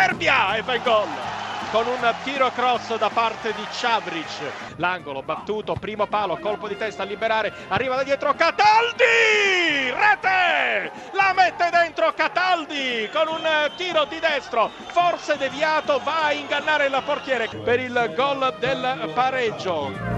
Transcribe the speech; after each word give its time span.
Serbia 0.00 0.54
e 0.54 0.62
va 0.62 0.76
in 0.76 0.82
gol 0.84 1.08
con 1.72 1.84
un 1.88 2.14
tiro 2.22 2.52
cross 2.52 2.96
da 2.96 3.10
parte 3.10 3.52
di 3.52 3.66
Ciavric. 3.72 4.76
L'angolo 4.76 5.22
battuto, 5.22 5.74
primo 5.74 6.06
palo, 6.06 6.38
colpo 6.38 6.68
di 6.68 6.76
testa 6.76 7.02
a 7.02 7.04
liberare, 7.04 7.52
arriva 7.66 7.96
da 7.96 8.04
dietro 8.04 8.32
Cataldi! 8.32 9.90
Rete! 9.90 10.92
La 11.12 11.32
mette 11.34 11.68
dentro 11.70 12.12
Cataldi 12.14 13.10
con 13.12 13.26
un 13.26 13.70
tiro 13.74 14.04
di 14.04 14.20
destro, 14.20 14.70
forse 14.86 15.36
deviato, 15.36 16.00
va 16.04 16.26
a 16.26 16.32
ingannare 16.32 16.86
il 16.86 17.02
portiere 17.04 17.48
per 17.48 17.80
il 17.80 18.12
gol 18.14 18.54
del 18.60 19.10
pareggio. 19.12 20.17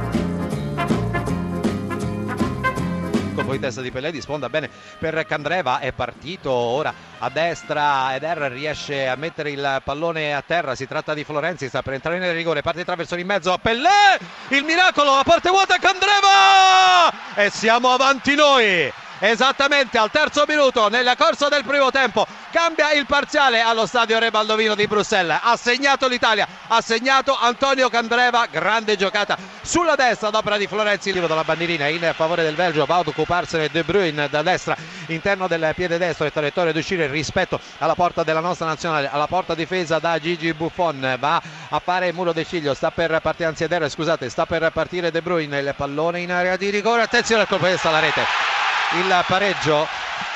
Colpo 3.51 3.53
di 3.53 3.59
testa 3.59 3.81
di 3.81 3.91
Pellè 3.91 4.11
di 4.11 4.21
sponda 4.21 4.49
bene 4.49 4.71
per 4.99 5.25
Candreva 5.27 5.81
è 5.81 5.93
partito 5.93 6.53
ora 6.53 6.95
a 7.19 7.29
destra 7.31 8.15
ed 8.15 8.23
R 8.23 8.49
riesce 8.51 9.09
a 9.09 9.17
mettere 9.17 9.51
il 9.51 9.81
pallone 9.85 10.35
a 10.35 10.43
terra 10.43 10.75
si 10.75 10.87
tratta 10.87 11.15
di 11.15 11.25
Florenzi 11.25 11.69
sta 11.69 11.83
per 11.83 11.95
entrare 11.95 12.19
nel 12.19 12.35
rigore 12.35 12.63
parte 12.63 12.79
di 12.79 12.85
traverso 12.85 13.17
in 13.17 13.27
mezzo 13.27 13.53
a 13.53 13.59
Pellè 13.59 14.19
il 14.49 14.65
miracolo 14.65 15.13
a 15.13 15.25
parte 15.25 15.51
vuota 15.51 15.77
Candreva 15.79 17.35
e 17.35 17.51
siamo 17.51 17.91
avanti 17.91 18.35
noi 18.35 18.93
esattamente 19.21 19.99
al 19.99 20.11
terzo 20.11 20.45
minuto 20.49 20.89
nella 20.89 21.15
corsa 21.15 21.49
del 21.49 21.65
primo 21.65 21.91
tempo 21.91 22.27
cambia 22.51 22.93
il 22.93 23.07
parziale 23.07 23.61
allo 23.61 23.87
stadio 23.87 24.19
Re 24.19 24.31
Baldovino 24.31 24.75
di 24.75 24.87
Bruxelles. 24.87 25.39
Ha 25.43 25.57
segnato 25.57 26.09
l'Italia 26.09 26.47
ha 26.69 26.81
segnato 26.81 27.37
Antonio 27.39 27.89
Candreva 27.89 28.47
grande 28.51 28.97
giocata 28.97 29.37
sulla 29.63 29.95
destra 29.95 30.29
ad 30.29 30.35
opera 30.35 30.57
di 30.57 30.67
Florenzi. 30.67 31.13
Livo 31.13 31.27
dalla 31.27 31.45
bandierina 31.45 31.87
in 31.89 32.13
favore 32.15 32.43
del 32.43 32.55
Belgio 32.55 32.87
va 32.87 32.97
ad 32.97 33.09
occuparsene 33.09 33.69
De 33.71 33.85
Bruyne 33.85 34.29
da 34.29 34.43
destra 34.43 34.77
interno 35.07 35.47
del 35.47 35.73
piede 35.75 35.99
destro 35.99 36.27
e 36.27 36.33
traiettoria 36.33 36.73
d'uscire 36.73 37.07
rispetto 37.07 37.61
alla 37.79 37.95
porta 37.95 38.23
della 38.23 38.41
nostra 38.41 38.67
nazionale 38.67 39.09
alla 39.11 39.27
porta 39.27 39.55
difesa 39.55 39.99
da 39.99 40.19
Gigi 40.19 40.53
Buffon. 40.55 41.17
Va 41.19 41.43
a 41.69 41.79
fare 41.79 42.13
muro 42.13 42.33
de 42.33 42.45
ciglio 42.45 42.75
sta 42.75 42.91
per 42.91 43.19
partire 43.21 43.49
anzi 43.49 43.65
Eder 43.65 43.89
scusate 43.89 44.29
sta 44.29 44.47
per 44.47 44.71
partire 44.73 45.11
De 45.11 45.23
Bruyne 45.23 45.59
il 45.59 45.75
pallone 45.77 46.21
in 46.21 46.33
area 46.33 46.57
di 46.57 46.71
rigore. 46.71 47.03
Attenzione 47.03 47.43
al 47.43 47.49
colpo 47.49 47.67
di 47.67 47.73
testa 47.73 47.89
alla 47.89 48.01
rete 48.01 48.50
il 48.95 49.25
pareggio 49.27 49.87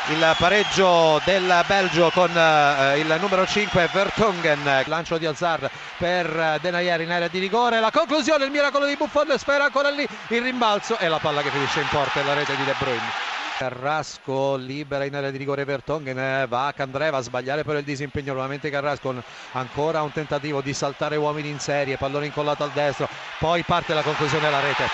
il 0.08 0.34
pareggio 0.36 1.18
del 1.24 1.64
Belgio 1.66 2.10
con 2.10 2.30
eh, 2.36 2.98
il 2.98 3.16
numero 3.18 3.46
5 3.46 3.88
Vertonghen. 3.90 4.82
Lancio 4.84 5.16
di 5.16 5.24
Alzar 5.24 5.70
per 5.96 6.58
Denayer 6.60 7.00
in 7.00 7.10
area 7.10 7.28
di 7.28 7.38
rigore. 7.38 7.80
La 7.80 7.90
conclusione 7.90 8.44
il 8.44 8.50
miracolo 8.50 8.84
di 8.84 8.96
Buffon 8.96 9.32
spera 9.38 9.64
ancora 9.64 9.88
lì. 9.88 10.06
Il 10.28 10.42
rimbalzo 10.42 10.98
e 10.98 11.08
la 11.08 11.18
palla 11.18 11.40
che 11.40 11.48
finisce 11.48 11.80
in 11.80 11.88
porta 11.88 12.20
e 12.20 12.24
la 12.24 12.34
rete 12.34 12.54
di 12.54 12.64
De 12.64 12.74
Bruyne. 12.78 13.32
Carrasco 13.56 14.56
libera 14.56 15.04
in 15.04 15.14
area 15.14 15.30
di 15.30 15.38
rigore 15.38 15.64
Vertonghen 15.64 16.46
va 16.48 16.66
a 16.66 16.72
Candreva 16.74 17.16
a 17.16 17.22
sbagliare 17.22 17.64
per 17.64 17.76
il 17.76 17.84
disimpegno. 17.84 18.34
Nuovamente 18.34 18.68
Carrasco 18.68 19.14
ancora 19.52 20.02
un 20.02 20.12
tentativo 20.12 20.60
di 20.60 20.74
saltare 20.74 21.16
uomini 21.16 21.48
in 21.48 21.60
serie 21.60 21.96
pallone 21.96 22.26
incollato 22.26 22.62
al 22.62 22.72
destro 22.72 23.08
poi 23.38 23.62
parte 23.62 23.94
la 23.94 24.02
conclusione 24.02 24.48
alla 24.48 24.60
rete. 24.60 24.84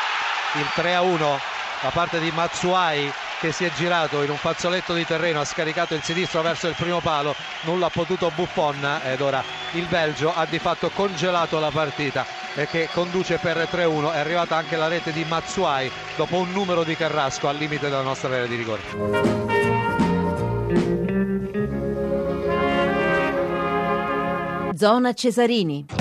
Il 0.54 0.70
3 0.72 0.94
a 0.94 1.02
1 1.02 1.58
da 1.82 1.90
parte 1.90 2.20
di 2.20 2.30
Matsuai 2.30 3.12
che 3.40 3.52
si 3.52 3.64
è 3.64 3.72
girato 3.72 4.22
in 4.22 4.30
un 4.30 4.36
fazzoletto 4.36 4.92
di 4.92 5.06
terreno, 5.06 5.40
ha 5.40 5.44
scaricato 5.44 5.94
il 5.94 6.02
sinistro 6.02 6.42
verso 6.42 6.68
il 6.68 6.74
primo 6.74 7.00
palo, 7.00 7.34
nulla 7.62 7.86
ha 7.86 7.90
potuto 7.90 8.30
Buffon 8.34 9.00
ed 9.02 9.20
ora 9.22 9.42
il 9.72 9.86
Belgio 9.86 10.30
ha 10.34 10.44
di 10.44 10.58
fatto 10.58 10.90
congelato 10.90 11.58
la 11.58 11.70
partita 11.70 12.26
e 12.54 12.66
che 12.66 12.88
conduce 12.92 13.38
per 13.38 13.56
3-1. 13.56 14.12
È 14.12 14.18
arrivata 14.18 14.56
anche 14.56 14.76
la 14.76 14.88
rete 14.88 15.12
di 15.12 15.24
Matsuai 15.24 15.90
dopo 16.16 16.36
un 16.36 16.50
numero 16.50 16.84
di 16.84 16.94
Carrasco 16.94 17.48
al 17.48 17.56
limite 17.56 17.88
della 17.88 18.02
nostra 18.02 18.28
area 18.28 18.46
di 18.46 18.56
rigore. 18.56 18.82
Zona 24.76 25.12
Cesarini. 25.12 25.99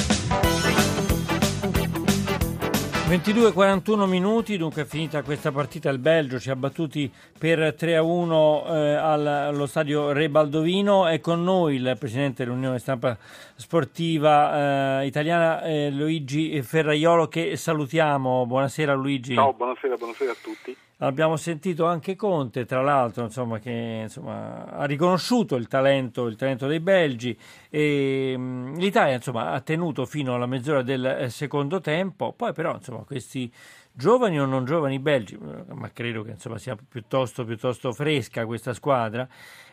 22-41 3.10 4.06
minuti, 4.06 4.56
dunque 4.56 4.84
è 4.84 4.86
finita 4.86 5.24
questa 5.24 5.52
partita, 5.52 5.90
il 5.90 5.98
Belgio 5.98 6.40
ci 6.40 6.52
ha 6.52 6.56
battuti 6.56 7.12
per 7.40 7.74
3-1 7.76 8.72
eh, 8.72 8.94
allo 8.94 9.66
stadio 9.66 10.12
Re 10.12 10.30
Baldovino, 10.30 11.08
è 11.08 11.20
con 11.20 11.44
noi 11.44 11.78
il 11.78 11.96
presidente 11.98 12.44
dell'Unione 12.44 12.78
Stampa 12.78 13.18
Sportiva 13.56 15.02
eh, 15.02 15.08
Italiana 15.08 15.64
eh, 15.64 15.90
Luigi 15.90 16.62
Ferraiolo 16.62 17.28
che 17.28 17.58
salutiamo, 17.58 18.46
buonasera 18.46 18.94
Luigi. 18.94 19.34
Ciao, 19.34 19.54
buonasera, 19.54 19.96
buonasera 19.96 20.32
a 20.32 20.36
tutti. 20.40 20.78
Abbiamo 21.02 21.38
sentito 21.38 21.86
anche 21.86 22.18
Conte, 22.18 22.66
tra 22.66 22.82
l'altro, 22.82 23.24
insomma, 23.24 23.58
che 23.60 24.02
insomma, 24.04 24.66
ha 24.66 24.84
riconosciuto 24.84 25.56
il 25.56 25.70
talento, 25.70 26.26
il 26.26 26.36
talento 26.36 26.68
dei 26.68 26.82
belgi 26.82 27.38
e 27.70 28.36
mh, 28.38 28.78
l'Italia 28.78 29.16
insomma, 29.16 29.52
ha 29.52 29.62
tenuto 29.62 30.06
fino 30.06 30.36
alla 30.36 30.46
mezz'ora 30.46 30.82
del 30.82 31.06
eh, 31.06 31.30
secondo 31.30 31.80
tempo, 31.80 32.34
poi 32.34 32.52
però 32.52 32.76
insomma, 32.76 33.04
questi 33.06 33.50
giovani 33.94 34.42
o 34.42 34.46
non 34.46 34.66
giovani 34.66 35.00
belgi, 35.00 35.38
ma 35.38 35.90
credo 35.94 36.22
che 36.24 36.32
insomma, 36.32 36.58
sia 36.58 36.76
piuttosto, 36.76 37.46
piuttosto 37.46 37.94
fresca 37.94 38.46
questa 38.46 38.74
squadra, 38.74 39.26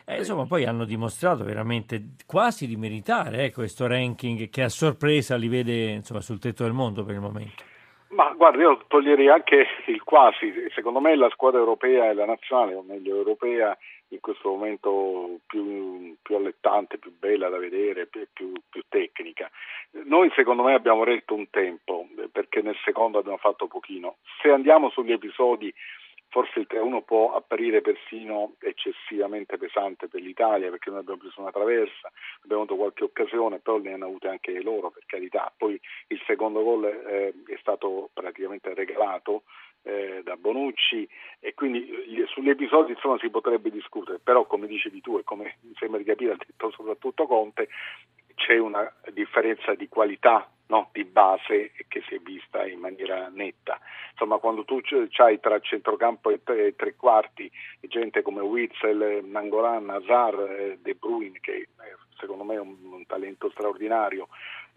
eh, 0.05 0.19
insomma, 0.19 0.45
poi 0.45 0.63
hanno 0.63 0.85
dimostrato 0.85 1.43
veramente 1.43 2.11
quasi 2.25 2.67
di 2.67 2.77
meritare 2.77 3.45
eh, 3.47 3.51
questo 3.51 3.85
ranking 3.85 4.49
che 4.49 4.63
a 4.63 4.69
sorpresa 4.69 5.35
li 5.35 5.49
vede 5.49 5.91
insomma, 5.91 6.21
sul 6.21 6.39
tetto 6.39 6.63
del 6.63 6.71
mondo 6.71 7.03
per 7.03 7.15
il 7.15 7.21
momento. 7.21 7.75
Ma 8.09 8.31
guarda, 8.33 8.61
io 8.61 8.83
toglierei 8.87 9.27
anche 9.27 9.67
il 9.87 10.01
quasi, 10.03 10.53
secondo 10.73 10.99
me 10.99 11.15
la 11.15 11.29
squadra 11.29 11.59
europea 11.59 12.09
e 12.09 12.13
la 12.13 12.25
nazionale, 12.25 12.75
o 12.75 12.81
meglio 12.81 13.15
europea, 13.15 13.77
in 14.09 14.21
questo 14.21 14.49
momento 14.49 15.39
più, 15.45 16.15
più 16.21 16.35
allettante, 16.35 16.97
più 16.97 17.13
bella 17.17 17.49
da 17.49 17.57
vedere, 17.57 18.07
più, 18.07 18.53
più, 18.69 18.81
tecnica. 18.87 19.49
Noi 20.05 20.31
secondo 20.35 20.63
me 20.63 20.73
abbiamo 20.73 21.03
retto 21.03 21.33
un 21.33 21.49
tempo, 21.49 22.07
perché 22.31 22.61
nel 22.61 22.77
secondo 22.85 23.17
abbiamo 23.17 23.37
fatto 23.37 23.67
pochino. 23.67 24.17
Se 24.41 24.49
andiamo 24.49 24.89
sugli 24.89 25.11
episodi 25.11 25.73
forse 26.29 26.59
il 26.59 26.67
3-1 26.69 27.03
può 27.03 27.33
apparire 27.33 27.81
persino 27.81 28.55
eccessivamente 28.59 29.57
pesante 29.57 30.07
per 30.07 30.21
l'Italia 30.21 30.69
perché 30.69 30.89
noi 30.89 30.99
abbiamo 30.99 31.19
preso 31.19 31.41
una 31.41 31.51
traversa, 31.51 32.11
abbiamo 32.43 32.63
avuto 32.63 32.77
qualche 32.77 33.03
occasione, 33.03 33.59
però 33.59 33.77
ne 33.77 33.93
hanno 33.93 34.05
avute 34.05 34.27
anche 34.27 34.61
loro 34.61 34.91
per 34.91 35.03
carità. 35.05 35.51
Poi 35.55 35.79
il 36.07 36.21
secondo 36.25 36.63
gol 36.63 36.85
eh, 36.85 37.33
è 37.45 37.57
stato 37.59 38.09
praticamente 38.13 38.73
regalato 38.73 39.43
eh, 39.83 40.21
da 40.23 40.35
Bonucci 40.35 41.07
e 41.39 41.53
quindi 41.53 41.89
eh, 41.89 42.25
sugli 42.27 42.49
episodi 42.49 42.91
insomma 42.91 43.17
si 43.19 43.29
potrebbe 43.29 43.69
discutere, 43.71 44.19
però 44.19 44.45
come 44.45 44.67
dicevi 44.67 45.01
tu 45.01 45.17
e 45.17 45.23
come 45.23 45.57
mi 45.61 45.73
sembra 45.77 45.99
di 45.99 46.05
capire 46.05 46.33
ha 46.33 46.37
detto 46.37 46.71
soprattutto 46.71 47.25
Conte, 47.25 47.69
c'è 48.35 48.57
una 48.57 48.91
differenza 49.13 49.73
di 49.73 49.87
qualità 49.87 50.49
no, 50.67 50.89
di 50.91 51.03
base 51.03 51.71
che 51.87 52.03
si 52.07 52.15
è 52.15 52.19
vista 52.19 52.65
in 52.65 52.79
maniera 52.79 53.29
netta. 53.29 53.79
Insomma, 54.11 54.37
quando 54.37 54.65
tu 54.65 54.79
hai 55.17 55.39
tra 55.39 55.59
centrocampo 55.59 56.29
e 56.29 56.43
tre, 56.43 56.75
tre 56.75 56.95
quarti 56.95 57.51
gente 57.81 58.21
come 58.21 58.41
Witzel, 58.41 59.23
Nangolan, 59.23 59.89
Hazard, 59.89 60.79
De 60.81 60.95
Bruyne, 60.95 61.39
che 61.39 61.53
eh, 61.53 61.67
secondo 62.19 62.43
me 62.43 62.55
è 62.55 62.59
un, 62.59 62.75
un 62.83 63.05
talento 63.05 63.49
straordinario, 63.49 64.27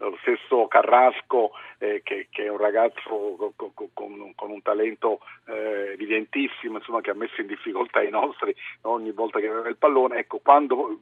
lo 0.09 0.17
stesso 0.21 0.67
Carrasco 0.67 1.51
eh, 1.77 2.01
che, 2.03 2.27
che, 2.29 2.45
è 2.45 2.49
un 2.49 2.57
ragazzo 2.57 3.53
con, 3.55 3.73
con, 3.93 4.33
con 4.35 4.49
un 4.51 4.61
talento 4.61 5.19
eh, 5.47 5.91
evidentissimo 5.93 6.77
insomma, 6.77 7.01
che 7.01 7.11
ha 7.11 7.15
messo 7.15 7.41
in 7.41 7.47
difficoltà 7.47 8.01
i 8.01 8.09
nostri 8.09 8.55
ogni 8.81 9.11
volta 9.11 9.39
che 9.39 9.47
aveva 9.47 9.69
il 9.69 9.77
pallone, 9.77 10.19
ecco 10.19 10.39
quando 10.39 11.01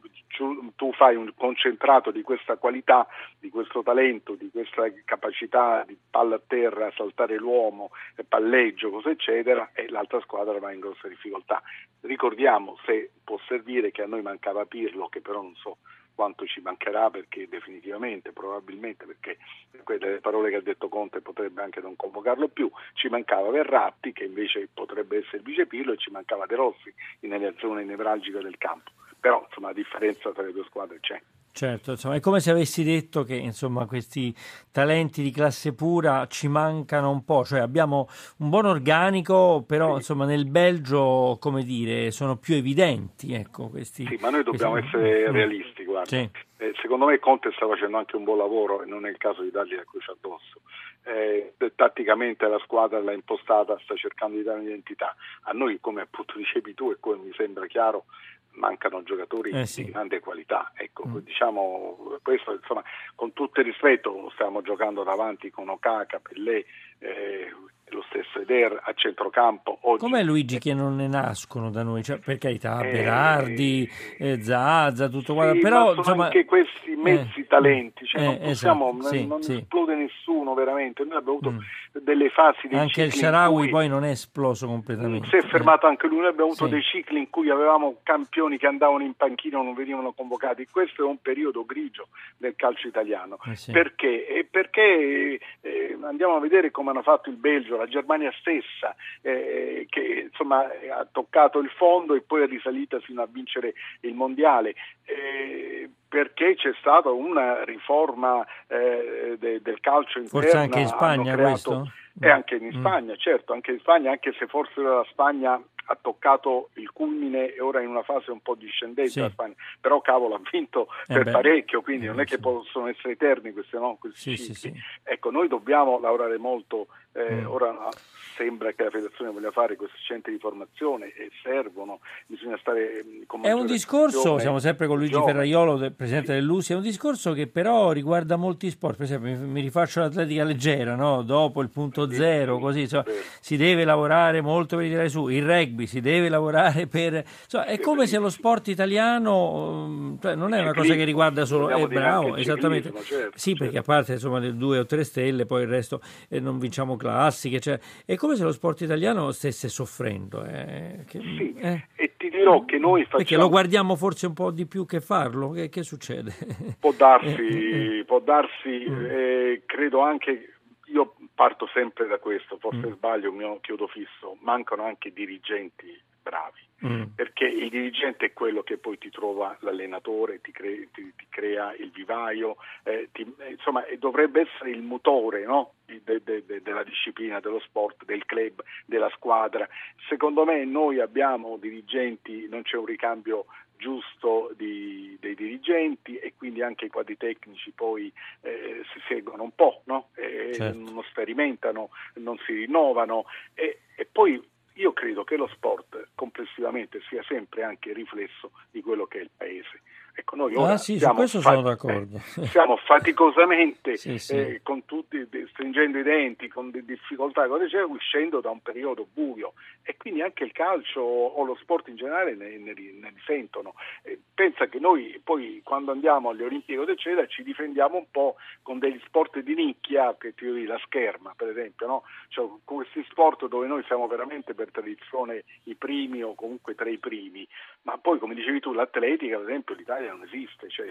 tu, 0.76 0.94
fai 0.94 1.16
un 1.16 1.34
concentrato 1.36 2.12
di 2.12 2.22
questa 2.22 2.56
qualità, 2.58 3.08
di 3.40 3.50
questo 3.50 3.84
talento, 3.84 4.36
di 4.36 4.50
questa 4.52 4.84
capacità 5.06 5.84
di 5.86 5.98
palla 6.10 6.36
a 6.36 6.42
terra, 6.46 6.92
saltare 6.96 7.38
l'uomo, 7.38 7.92
palleggio, 8.28 8.90
cosa 8.90 9.10
eccetera, 9.10 9.72
e 9.74 9.90
l'altra 9.90 10.20
squadra 10.22 10.60
va 10.60 10.72
in 10.72 10.80
grossa 10.80 11.08
difficoltà. 11.08 11.62
Ricordiamo 12.02 12.78
se 12.86 13.12
può 13.24 13.38
servire 13.48 13.92
che 13.92 14.04
a 14.04 14.08
noi 14.08 14.22
mancava 14.22 14.66
Pirlo, 14.66 15.10
che 15.10 15.22
però 15.22 15.42
non 15.42 15.56
so 15.56 15.78
quanto 16.20 16.46
ci 16.46 16.60
mancherà 16.60 17.10
perché 17.10 17.48
definitivamente, 17.48 18.34
probabilmente 18.34 19.06
perché 19.06 19.38
quelle 19.86 20.20
parole 20.20 20.50
che 20.50 20.58
ha 20.58 20.62
detto 20.62 20.90
Conte 20.90 21.22
potrebbe 21.22 21.62
anche 21.62 21.80
non 21.80 21.96
convocarlo 21.96 22.50
più, 22.50 22.70
ci 22.96 23.08
mancava 23.08 23.50
Verratti 23.52 24.12
che 24.12 24.26
invece 24.26 24.68
potrebbe 24.74 25.20
essere 25.20 25.42
vice 25.42 25.66
Pirlo 25.66 25.94
e 25.94 25.98
ci 25.98 26.12
mancava 26.12 26.46
De 26.46 26.56
Rossi 26.56 26.94
nelle 27.22 27.56
zone 27.60 27.86
nevralgiche 27.86 28.42
del 28.42 28.58
campo. 28.58 28.92
Però 29.18 29.46
insomma 29.48 29.68
la 29.68 29.74
differenza 29.76 30.34
tra 30.34 30.44
le 30.44 30.52
due 30.52 30.66
squadre 30.66 31.00
c'è. 31.00 31.22
Certo, 31.52 31.92
insomma, 31.92 32.16
è 32.16 32.20
come 32.20 32.40
se 32.40 32.52
avessi 32.52 32.84
detto 32.84 33.24
che 33.24 33.36
insomma, 33.36 33.86
questi 33.86 34.34
talenti 34.72 35.22
di 35.22 35.32
classe 35.32 35.74
pura 35.74 36.26
ci 36.28 36.48
mancano 36.48 37.10
un 37.10 37.26
po', 37.26 37.44
cioè 37.44 37.60
abbiamo 37.60 38.08
un 38.38 38.50
buon 38.50 38.66
organico, 38.66 39.64
però 39.68 39.90
sì. 39.90 39.96
insomma, 39.98 40.26
nel 40.26 40.46
Belgio 40.46 41.38
come 41.40 41.64
dire, 41.64 42.12
sono 42.12 42.38
più 42.38 42.56
evidenti. 42.56 43.34
Ecco, 43.34 43.68
questi, 43.68 44.06
sì, 44.06 44.18
ma 44.22 44.30
noi 44.30 44.44
dobbiamo 44.44 44.74
questi... 44.74 44.96
essere 44.96 45.32
realisti. 45.34 45.79
Guarda. 46.04 46.06
Sì. 46.06 46.30
Eh, 46.58 46.74
secondo 46.82 47.06
me 47.06 47.20
Conte 47.20 47.52
sta 47.54 47.68
facendo 47.68 47.98
anche 47.98 48.16
un 48.16 48.24
buon 48.24 48.38
lavoro 48.38 48.82
e 48.82 48.86
non 48.86 49.06
è 49.06 49.10
il 49.10 49.18
caso 49.18 49.42
di 49.42 49.52
dargli 49.52 49.76
la 49.76 49.84
croce 49.90 50.12
addosso. 50.12 50.62
Eh, 51.04 51.54
tatticamente 51.76 52.48
la 52.48 52.60
squadra 52.60 53.00
l'ha 53.00 53.14
impostata, 53.14 53.78
sta 53.84 53.96
cercando 53.96 54.38
di 54.38 54.44
dare 54.44 54.60
un'identità. 54.60 55.16
A 55.44 55.52
noi, 55.54 55.80
come 55.80 56.02
appunto 56.02 56.38
dicevi 56.38 56.74
tu 56.74 56.92
e 56.92 56.98
come 57.00 57.18
mi 57.24 57.34
sembra 57.34 57.66
chiaro, 57.68 58.06
mancano 58.52 59.04
giocatori 59.04 59.52
Eh 59.52 59.66
sì. 59.66 59.86
di 59.86 59.92
grande 59.92 60.20
qualità. 60.20 60.72
Ecco, 60.76 61.08
Mm. 61.08 61.18
diciamo, 61.20 62.18
questo 62.22 62.52
insomma, 62.54 62.84
con 63.16 63.32
tutto 63.34 63.62
il 63.62 63.68
rispetto, 63.68 64.30
stiamo 64.34 64.62
giocando 64.62 65.04
davanti 65.04 65.50
con 65.50 65.70
Okaka, 65.70 66.20
Pellè, 66.20 66.64
eh, 67.00 67.54
lo 67.92 68.04
stesso 68.08 68.40
Eder 68.42 68.80
a 68.84 68.94
centrocampo. 68.94 69.80
Oggi, 69.82 70.00
Com'è 70.02 70.22
Luigi 70.24 70.60
che 70.60 70.74
non 70.76 70.96
ne 70.96 71.08
nascono 71.08 71.72
da 71.72 71.82
noi? 71.82 72.04
Cioè, 72.04 72.20
per 72.20 72.38
carità, 72.38 72.82
Eh, 72.82 72.92
Berardi, 72.92 73.90
eh, 74.20 74.42
Zazza, 74.44 75.10
tutto 75.10 75.32
Sì, 75.32 75.34
quanto, 75.34 75.60
però 75.60 75.86
sono 75.88 75.98
insomma... 75.98 76.26
anche 76.26 76.46
questi 76.46 76.96
mezzi 76.96 77.40
eh, 77.40 77.48
talenti, 77.48 78.06
cioè 78.06 78.22
eh, 78.22 78.26
non 78.26 78.38
possiamo, 78.40 78.90
esatto, 79.00 79.16
sì, 79.16 79.26
non 79.28 79.42
sì. 79.42 79.54
esplode 79.56 79.96
nessuno 79.96 80.54
veramente. 80.54 81.04
Noi 81.04 81.18
abbiamo 81.18 81.40
avuto 81.40 81.52
Mm. 81.52 82.04
delle 82.04 82.30
fasi 82.30 82.68
dei 82.68 82.78
Anche 82.78 83.02
il 83.04 83.48
cui- 83.50 83.70
poi 83.70 83.88
non 83.88 84.04
è 84.04 84.10
esploso 84.12 84.68
completamente. 84.68 85.28
si 85.28 85.38
è 85.38 85.42
fermato 85.42 85.88
anche 85.88 86.06
lui, 86.08 86.20
noi 86.20 86.28
abbiamo 86.28 86.52
avuto 86.52 86.68
dei 86.68 86.84
cicli 86.84 87.18
in 87.18 87.30
cui 87.32 87.50
avevamo 87.50 87.98
campioni 88.04 88.58
che 88.60 88.68
andavano 88.68 89.04
in 89.04 89.16
panchina 89.16 89.60
e 89.60 89.64
non 89.64 89.74
venivano 89.74 90.12
convocati. 90.12 90.68
Questo 90.72 91.04
è 91.04 91.06
un 91.08 91.18
periodo 91.22 91.66
grigio 91.66 92.10
del 92.38 92.54
calcio 92.56 92.88
italiano. 92.88 93.40
Eh. 93.46 93.72
Perché? 93.72 94.48
Perché 94.50 95.40
eh, 95.62 95.98
andiamo 96.04 96.36
a 96.36 96.40
vedere 96.40 96.70
come 96.70 96.89
hanno 96.90 97.02
fatto 97.02 97.30
il 97.30 97.36
Belgio, 97.38 97.78
la 97.78 97.88
Germania 97.88 98.32
stessa, 98.40 98.96
eh, 99.22 99.86
che 99.90 100.28
insomma 100.30 100.60
ha 100.98 101.08
toccato 101.12 101.60
il 101.60 101.70
fondo 101.70 102.14
e 102.16 102.22
poi 102.22 102.44
è 102.44 102.48
risalita 102.48 103.00
fino 103.00 103.22
a 103.22 103.28
vincere 103.30 103.74
il 104.02 104.14
mondiale. 104.14 104.76
Eh, 105.06 105.90
perché 106.08 106.56
c'è 106.56 106.72
stata 106.80 107.10
una 107.12 107.64
riforma 107.64 108.46
eh, 108.68 109.36
de- 109.40 109.62
del 109.62 109.80
calcio 109.80 110.20
interna. 110.20 110.42
Forse 110.42 110.58
anche 110.58 110.80
in 110.80 110.88
Spagna 110.88 111.34
creato- 111.34 111.52
questo? 111.52 111.92
E 112.22 112.30
anche 112.30 112.56
in 112.56 112.66
Mm. 112.66 112.80
Spagna, 112.80 113.16
certo, 113.16 113.54
anche 113.54 113.72
in 113.72 113.80
Spagna, 113.80 114.12
anche 114.12 114.34
se 114.38 114.46
forse 114.48 114.82
la 114.82 115.06
Spagna 115.10 115.62
ha 115.92 115.98
toccato 116.00 116.70
il 116.76 116.92
culmine 116.92 117.52
e 117.54 117.62
ora 117.62 117.82
in 117.82 117.90
una 117.90 118.04
fase 118.04 118.30
un 118.32 118.42
po' 118.42 118.54
discendente 118.54 119.12
Sì. 119.12 119.20
la 119.22 119.30
Spagna, 119.30 119.56
però 119.82 120.02
cavolo 120.02 120.36
ha 120.36 120.42
vinto 120.52 120.88
Eh 121.08 121.14
per 121.16 121.24
beh. 121.24 121.32
parecchio, 121.32 121.82
quindi 121.82 122.06
Eh 122.06 122.10
non 122.10 122.20
è 122.20 122.26
che 122.26 122.36
sì. 122.36 122.42
possono 122.42 122.88
essere 122.88 123.14
eterni 123.14 123.52
questi, 123.54 123.76
no, 123.76 123.98
questi 124.00 124.36
Sì, 124.36 124.38
sì, 124.38 124.54
cicli. 124.54 124.74
sì. 124.78 124.82
Ecco, 125.04 125.32
noi 125.32 125.48
dobbiamo 125.48 126.00
lavorare 126.00 126.38
molto, 126.38 126.88
eh, 127.14 127.42
Mm. 127.42 127.46
ora 127.48 127.90
sembra 128.36 128.72
che 128.72 128.84
la 128.84 128.90
federazione 128.90 129.32
voglia 129.32 129.52
fare 129.52 129.76
questi 129.76 129.98
centri 130.02 130.32
di 130.32 130.40
formazione 130.40 131.08
e 131.08 131.30
servono, 131.44 132.00
bisogna 132.26 132.58
stare 132.58 133.04
mm, 133.06 133.22
con 133.28 133.42
È 133.44 133.52
un 133.52 133.66
discorso, 133.66 134.38
siamo 134.40 134.60
sempre 134.60 134.88
con 134.88 134.96
Luigi 134.96 135.12
giovani. 135.14 135.32
Ferraiolo, 135.34 135.92
presidente 135.92 136.34
dell'USI, 136.34 136.72
è 136.72 136.76
un 136.78 136.82
discorso 136.82 137.34
che 137.34 137.48
però 137.48 137.92
riguarda 137.92 138.38
molti 138.38 138.70
sport, 138.70 138.96
per 138.96 139.06
esempio 139.06 139.32
mi, 139.32 139.38
mi 139.38 139.62
rifaccio 139.62 140.00
l'atletica 140.00 140.44
leggera, 140.44 140.96
no? 140.96 141.22
dopo 141.24 141.62
il 141.62 141.70
punto 141.70 142.10
Sì, 142.10 142.16
zero, 142.16 142.56
sì, 142.56 142.62
così, 142.62 142.86
vero. 142.86 143.04
si 143.42 143.58
deve 143.58 143.84
lavorare 143.84 144.40
molto 144.40 144.78
per 144.78 144.88
tirare 144.88 145.10
su, 145.10 145.28
il 145.28 145.44
rugby 145.44 145.86
si 145.86 146.00
deve 146.00 146.30
lavorare 146.30 146.88
per... 146.88 147.26
insomma, 147.44 147.66
è 147.66 147.76
Sì, 147.76 147.82
come 147.82 148.08
se 148.08 148.20
lo 148.20 148.30
sport 148.30 148.70
italiano 148.70 149.84
um, 149.84 150.20
cioè, 150.22 150.36
non 150.36 150.54
è 150.54 150.62
una 150.62 150.74
cosa 150.74 150.94
che 150.94 151.04
riguarda 151.04 151.44
solo... 151.44 151.70
Eh, 151.70 151.88
bravo, 151.88 152.36
esattamente. 152.38 152.94
certo, 153.04 153.38
sì, 153.38 153.54
perché 153.54 153.80
a 153.80 153.84
certo. 153.84 153.92
parte 153.92 154.14
insomma 154.14 154.40
le 154.40 154.56
due 154.56 154.80
o 154.80 154.86
tre 154.86 155.04
stelle, 155.04 155.46
poi 155.46 155.64
il 155.64 155.68
resto 155.68 156.02
eh, 156.30 156.40
non 156.40 156.58
vinciamo 156.58 156.96
classiche, 157.00 157.60
cioè, 157.60 157.80
è 158.06 158.16
come 158.16 158.36
se 158.36 158.44
lo 158.44 158.52
sport 158.52 158.82
italiano 158.82 159.32
stesse 159.32 159.68
soffrendo. 159.70 160.44
eh, 160.46 161.06
che- 161.08 161.20
Sì, 161.20 161.56
eh. 161.58 161.88
e 161.96 162.14
ti 162.18 162.30
dirò 162.30 162.64
che 162.66 162.78
noi 162.78 163.06
Perché 163.08 163.24
facciamo... 163.24 163.42
lo 163.44 163.50
guardiamo 163.50 163.96
forse 163.96 164.28
un 164.28 164.34
po' 164.34 164.52
di 164.52 164.68
più 164.68 164.86
che 164.86 165.02
farlo? 165.02 165.50
Che, 165.50 165.70
che 165.70 165.82
succede? 165.84 166.32
Può 166.80 166.92
darsi, 166.92 167.28
Eh, 167.50 167.98
eh, 168.00 168.04
può 168.06 168.20
darsi, 168.20 168.86
Mm. 168.88 169.06
eh, 169.10 169.64
credo 169.66 170.02
anche, 170.02 170.54
io 170.94 171.16
parto 171.34 171.68
sempre 171.74 172.06
da 172.08 172.20
questo, 172.20 172.58
forse 172.60 172.86
Mm. 172.88 172.94
sbaglio, 172.94 173.32
mio 173.32 173.60
chiodo 173.62 173.88
fisso, 173.88 174.38
mancano 174.42 174.84
anche 174.84 175.12
dirigenti 175.14 175.98
bravi, 176.22 176.60
mm. 176.86 177.04
perché 177.16 177.46
il 177.46 177.70
dirigente 177.70 178.28
è 178.28 178.34
quello 178.34 178.64
che 178.64 178.78
poi 178.78 178.98
ti 178.98 179.10
trova 179.10 179.56
l'allenatore, 179.62 180.42
ti, 180.42 180.52
cre- 180.52 180.90
ti- 180.94 181.14
ti 181.16 181.26
crea 181.30 181.74
il 181.76 181.92
vivaio, 181.92 182.58
eh, 182.84 183.10
ti- 183.12 183.34
eh, 183.40 183.52
insomma 183.52 183.84
dovrebbe 183.98 184.42
essere 184.42 184.72
il 184.72 184.82
motore 184.82 185.46
no? 185.46 185.74
De- 185.86 186.22
de- 186.24 186.46
de- 186.46 186.62
della 186.62 186.84
disciplina, 186.84 187.40
dello 187.40 187.60
sport, 187.60 188.06
del 188.06 188.26
club, 188.26 188.62
della 188.86 189.10
squadra. 189.10 189.68
Secondo 190.08 190.46
me 190.46 190.64
noi 190.64 191.00
abbiamo 191.00 191.58
dirigenti, 191.58 192.48
non 192.48 192.62
c'è 192.62 192.78
un 192.78 192.86
ricambio 192.86 193.46
giusto 193.76 194.52
di- 194.56 195.18
dei 195.20 195.36
dirigenti 195.36 196.18
e 196.18 196.34
quindi 196.38 196.62
anche 196.62 196.86
i 196.86 196.90
quadri 196.90 197.16
tecnici 197.18 197.72
poi 197.72 198.12
eh, 198.42 198.82
si 198.94 199.00
seguono 199.08 199.44
un 199.44 199.56
po', 199.56 199.82
no? 199.86 200.10
Certo. 200.14 200.92
non 200.92 201.04
sperimentano, 201.10 201.90
non 202.16 202.38
si 202.46 202.54
rinnovano 202.54 203.26
e, 203.54 203.80
e 203.96 204.06
poi 204.06 204.42
io 204.80 204.94
credo 204.94 205.24
che 205.24 205.36
lo 205.36 205.48
sport 205.48 206.10
complessivamente 206.16 207.02
sia 207.10 207.22
sempre 207.24 207.64
anche 207.64 207.94
riflesso 207.94 208.52
di 208.72 208.82
quello 208.82 209.06
che 209.08 209.20
è 209.20 209.22
il 209.22 209.30
paese. 209.36 209.82
Ecco, 210.16 210.36
noi 210.36 210.56
ora 210.56 210.74
Ah 210.74 210.78
sì, 210.78 211.00
su 211.00 211.08
questo 211.14 211.40
fa- 211.42 211.52
sono 211.52 211.62
d'accordo. 211.62 212.18
eh, 212.18 212.46
stiamo 212.48 212.76
faticosamente 212.78 213.96
Sì, 213.98 214.18
sì. 214.18 214.34
eh, 214.38 214.60
con 214.64 214.86
tutti 214.86 215.28
stringendo 215.50 215.98
i 215.98 216.04
denti, 216.04 216.48
con 216.48 216.72
di- 216.72 216.84
difficoltà, 216.86 217.48
cosa 217.48 217.66
c'è, 217.68 217.82
uscendo 217.84 218.42
da 218.42 218.50
un 218.50 218.62
periodo 218.62 219.08
buio 219.14 219.54
e 219.84 219.96
quindi 219.98 220.22
anche 220.22 220.44
il 220.44 220.52
calcio 220.52 221.02
o 221.02 221.44
lo 221.46 221.56
sport 221.62 221.88
in 221.88 221.96
generale 221.96 222.36
ne, 222.36 222.58
ne 222.58 222.74
ne 222.74 223.12
risentono. 223.16 223.74
Eh, 224.04 224.20
pensa 224.34 224.68
che 224.68 224.80
noi 224.80 225.20
poi 225.24 225.62
quando 225.64 225.92
andiamo 225.92 226.30
alle 226.30 226.44
Olimpiadi 226.44 226.92
eccetera 226.92 227.26
ci 227.28 227.44
difendiamo 227.44 227.98
un 227.98 228.06
po' 228.12 228.36
con 228.62 228.78
degli 228.80 229.00
sport 229.06 229.40
di 229.40 229.56
nicchia, 229.56 230.16
che 230.18 230.34
ti 230.36 230.52
dico, 230.52 230.72
la 230.74 230.80
scherma 230.86 231.34
per 231.36 231.50
esempio, 231.50 231.88
no? 231.88 232.04
Cioè, 232.30 232.48
con 232.64 232.78
questi 232.78 233.04
sport 233.10 233.48
dove 233.48 233.68
noi 233.68 233.84
siamo 233.86 234.08
veramente 234.08 234.54
per 234.54 234.70
tradizione 234.72 235.44
i 235.64 235.76
primi 235.76 236.22
o 236.22 236.36
comunque 236.36 236.76
tra 236.76 236.90
i 236.90 236.98
primi, 236.98 237.48
ma 237.84 237.98
poi 237.98 238.20
come 238.20 238.36
dicevi 238.36 238.60
tu 238.60 238.74
l'atletica 238.74 239.38
per 239.38 239.48
esempio 239.50 239.76
l'Italia 239.76 240.09
non 240.10 240.24
esiste. 240.24 240.68
Cioè, 240.70 240.86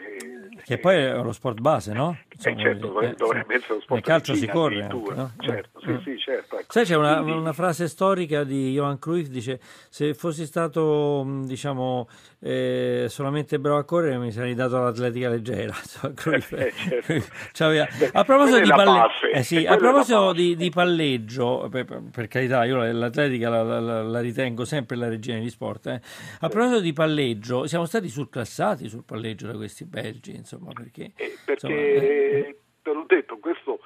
Che 0.64 0.74
eh, 0.74 0.78
poi 0.78 0.96
è 0.96 1.14
lo 1.14 1.32
sport 1.32 1.60
base, 1.60 1.92
no? 1.92 2.16
eh, 2.28 2.36
certo, 2.38 2.56
dire, 2.98 3.14
dovrebbe 3.14 3.54
essere 3.54 3.74
lo 3.74 3.80
sport 3.80 3.90
Nel 3.90 4.02
calcio 4.02 4.34
si 4.34 4.46
corre 4.48 4.82
anche, 4.82 5.14
no? 5.14 5.32
Certo, 5.40 5.80
sì, 5.80 5.90
Eh. 5.90 6.00
sì, 6.04 6.18
certo. 6.18 6.58
ecco. 6.58 6.66
Sai, 6.72 6.84
c'è 6.84 6.96
una, 6.96 7.20
una 7.20 7.52
frase 7.52 7.88
storica 7.88 8.44
di 8.44 8.72
Johan 8.72 8.98
Cruyff, 8.98 9.28
dice, 9.28 9.60
se 9.88 10.14
fossi 10.14 10.46
stato, 10.46 11.22
mh, 11.24 11.46
diciamo, 11.46 12.08
eh, 12.40 13.06
solamente 13.08 13.58
bravo 13.58 13.78
a 13.78 13.84
correre 13.84 14.16
mi 14.18 14.30
sarei 14.32 14.54
dato 14.54 14.76
all'atletica 14.78 15.28
leggera. 15.28 15.74
Insomma, 15.82 16.14
Cruyff, 16.14 16.52
Eh, 16.58 16.72
certo. 17.52 17.96
Beh, 17.98 18.10
A 18.12 18.24
proposito, 18.24 18.60
di, 18.60 18.68
palle- 18.68 19.06
eh 19.32 19.42
sì, 19.42 19.64
a 19.66 19.76
proposito 19.76 20.32
di, 20.32 20.56
di 20.56 20.70
palleggio, 20.70 21.68
per, 21.70 21.84
per- 22.10 22.28
carità, 22.28 22.64
io 22.64 22.76
l'atletica 22.92 23.48
la, 23.48 23.62
la- 23.62 23.80
la- 23.80 24.02
la 24.02 24.20
ritengo 24.20 24.64
sempre 24.64 24.96
la 24.96 25.08
regina 25.08 25.38
degli 25.38 25.50
sport. 25.50 25.86
eh. 25.86 26.00
A 26.40 26.48
proposito 26.48 26.80
di 26.80 26.92
palleggio, 26.92 27.66
siamo 27.66 27.84
stati 27.86 28.08
surclassati 28.08 28.88
sul 28.98 29.04
palleggio 29.04 29.46
da 29.46 29.54
questi 29.54 29.84
belgi, 29.84 30.34
insomma, 30.34 30.72
perché... 30.72 31.12
Eh, 31.14 31.36
insomma, 31.46 31.74
perché 31.74 32.48
eh, 32.48 32.58
te 32.82 32.92
l'ho 32.92 33.04
detto, 33.06 33.38
questo 33.38 33.80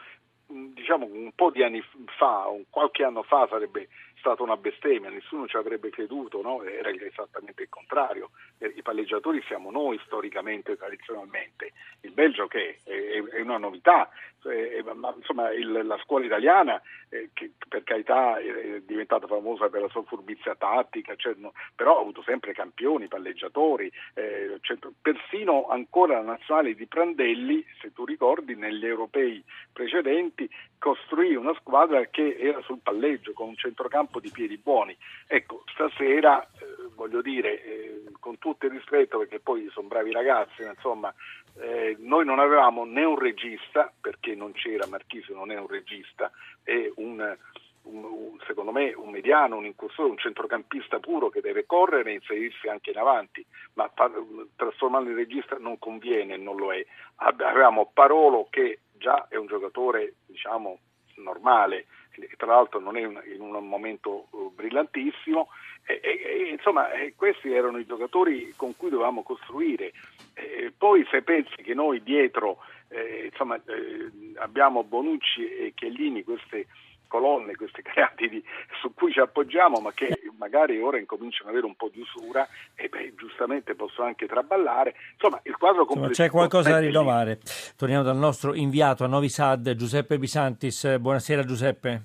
diciamo 0.47 1.07
un 1.07 1.33
po' 1.35 1.50
di 1.50 1.62
anni 1.62 1.83
fa, 2.19 2.47
un 2.49 2.64
qualche 2.69 3.04
anno 3.04 3.23
fa 3.23 3.47
sarebbe 3.49 3.88
stata 4.23 4.45
una 4.45 4.57
bestemmia, 4.57 5.11
nessuno 5.11 5.49
ci 5.49 5.57
avrebbe 5.57 5.91
creduto, 5.91 6.41
no? 6.41 6.62
era 6.62 6.91
esattamente 6.91 7.62
il 7.62 7.69
contrario. 7.69 8.31
Eh, 8.59 8.73
I 8.76 8.83
palleggiatori 8.83 9.43
siamo 9.49 9.73
noi 9.73 10.00
storicamente, 10.07 10.76
tradizionalmente. 10.76 11.73
Il 12.02 12.12
Belgio 12.12 12.47
che 12.47 12.79
è, 12.85 13.41
una 13.41 13.59
novità, 13.59 14.09
eh, 14.45 14.83
ma 14.95 15.12
insomma 15.17 15.50
la 15.83 15.99
scuola 16.05 16.25
italiana 16.25 16.81
eh, 17.09 17.31
che 17.33 17.50
per 17.69 17.83
carità 17.83 18.38
è 18.38 18.81
diventata 18.85 19.26
famosa 19.26 19.69
per 19.69 19.83
la 19.83 19.88
sua 19.88 20.05
furbizia 20.05 20.55
tattica, 20.55 21.17
cioè, 21.17 21.35
però 21.75 21.99
ha 21.99 22.00
avuto 22.00 22.23
sempre 22.23 22.52
campioni, 22.52 23.09
palleggiatori, 23.09 23.91
eh, 24.14 24.61
persino 25.00 25.67
ancora 25.69 26.14
la 26.14 26.33
nazionale 26.33 26.75
di 26.75 26.87
Prandelli, 26.87 27.64
se 27.81 27.93
tu 27.93 28.05
ricordi, 28.05 28.55
negli 28.55 28.87
europei 28.87 29.43
precedenti 29.73 30.49
costruì 30.83 31.37
una 31.37 31.55
squadra 31.61 32.05
che 32.07 32.37
era 32.41 32.61
sul 32.62 32.81
palleggio 32.83 33.33
con 33.35 33.49
un 33.49 33.57
centrocampo 33.57 34.12
di 34.21 34.31
piedi 34.31 34.57
buoni. 34.59 34.97
Ecco, 35.26 35.64
stasera 35.73 36.42
eh, 36.42 36.88
voglio 36.95 37.23
dire, 37.23 37.62
eh, 37.62 38.02
con 38.21 38.38
tutto 38.38 38.66
il 38.66 38.73
rispetto, 38.73 39.19
perché 39.19 39.40
poi 39.40 39.69
sono 39.73 39.88
bravi 39.88 40.12
ragazzi, 40.12 40.62
ma 40.62 40.71
insomma, 40.71 41.14
eh, 41.61 41.97
noi 42.00 42.25
non 42.25 42.38
avevamo 42.38 42.85
né 42.85 43.04
un 43.04 43.19
regista, 43.19 43.92
perché 44.00 44.35
non 44.35 44.52
c'era, 44.52 44.87
Marchisio 44.87 45.35
non 45.35 45.50
è 45.50 45.59
un 45.59 45.66
regista, 45.66 46.31
è 46.62 46.90
un, 46.97 47.37
un- 47.83 48.04
un- 48.04 48.38
secondo 48.47 48.71
me 48.73 48.92
un 48.95 49.11
mediano, 49.11 49.57
un 49.57 49.66
incursore, 49.66 50.11
un 50.11 50.19
centrocampista 50.19 50.99
puro 51.00 51.28
che 51.31 51.40
deve 51.40 51.66
correre 51.66 52.11
e 52.11 52.14
inserirsi 52.14 52.69
anche 52.69 52.90
in 52.90 52.99
avanti, 52.99 53.45
ma 53.75 53.90
fa- 53.95 54.11
trasformarlo 54.57 55.11
in 55.11 55.16
regista 55.16 55.57
non 55.59 55.78
conviene, 55.78 56.37
non 56.37 56.57
lo 56.57 56.73
è. 56.73 56.85
Avevamo 57.16 57.90
Parolo 57.92 58.47
che 58.50 58.81
già 58.92 59.26
è 59.28 59.37
un 59.37 59.47
giocatore, 59.47 60.14
diciamo, 60.26 60.78
normale, 61.16 61.87
e 62.31 62.35
tra 62.37 62.47
l'altro 62.55 62.81
non 62.81 62.97
è 62.97 63.05
un- 63.05 63.21
in 63.35 63.41
un 63.41 63.67
momento 63.69 64.26
eh, 64.33 64.50
brillantissimo, 64.55 65.49
e, 65.85 66.00
e- 66.02 66.23
e, 66.25 66.50
insomma 66.52 66.91
eh, 66.93 67.14
questi 67.17 67.52
erano 67.52 67.79
i 67.79 67.87
giocatori 67.87 68.52
con 68.57 68.76
cui 68.76 68.91
dovevamo 68.91 69.23
costruire. 69.23 69.93
Eh, 70.35 70.73
poi 70.76 71.07
se 71.11 71.23
pensi 71.23 71.57
che 71.62 71.75
noi 71.75 72.02
dietro 72.02 72.59
eh, 72.88 73.29
insomma, 73.31 73.57
eh, 73.57 74.11
abbiamo 74.37 74.85
Bonucci 74.85 75.49
e 75.49 75.73
Chiellini, 75.75 76.25
queste 76.25 76.67
colonne, 77.09 77.57
questi 77.57 77.81
creati 77.85 78.43
su 78.81 78.93
cui 78.95 79.12
ci 79.12 79.21
appoggiamo, 79.21 79.81
ma 79.81 79.93
che 79.93 80.19
magari 80.38 80.79
ora 80.81 80.99
incominciano 80.99 81.45
ad 81.49 81.50
avere 81.57 81.67
un 81.67 81.75
po' 81.75 81.88
di 81.93 82.00
usura 82.00 82.47
e 82.75 82.88
beh, 82.88 83.14
giustamente 83.17 83.75
possono 83.75 84.07
anche 84.09 84.26
traballare. 84.26 84.95
Insomma, 85.14 85.41
il 85.45 85.57
quadro 85.57 85.83
Insomma, 85.83 86.09
c'è 86.09 86.31
qualcosa 86.31 86.71
da 86.71 86.79
rinnovare. 86.79 87.38
Torniamo 87.76 88.02
dal 88.02 88.17
nostro 88.17 88.55
inviato 88.55 89.05
a 89.05 89.09
Novi 89.09 89.29
Sad, 89.29 89.75
Giuseppe 89.75 90.19
Bisantis. 90.19 90.99
Buonasera 90.99 91.45
Giuseppe. 91.45 92.02